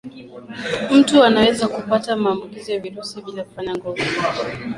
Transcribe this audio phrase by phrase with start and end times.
[0.91, 4.03] mtu anaweza kupata maambukizi ya virusi bila kufanya ngono